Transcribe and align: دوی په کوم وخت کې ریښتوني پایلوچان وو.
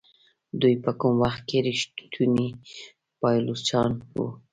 دوی 0.61 0.75
په 0.83 0.91
کوم 0.99 1.13
وخت 1.23 1.41
کې 1.49 1.57
ریښتوني 1.67 2.47
پایلوچان 3.21 3.91
وو. 4.13 4.27